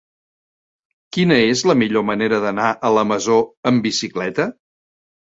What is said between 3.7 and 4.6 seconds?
amb bicicleta?